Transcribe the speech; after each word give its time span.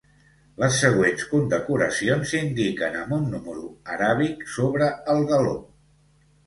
Les 0.61 0.77
següents 0.83 1.25
condecoracions 1.33 2.31
s'indiquen 2.33 2.99
amb 3.03 3.15
un 3.21 3.31
número 3.37 3.69
aràbic 3.99 4.45
sobre 4.59 4.91
el 5.17 5.25
galó. 5.35 5.55